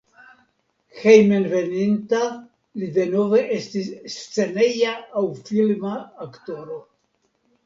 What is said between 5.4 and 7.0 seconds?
filma aktoro.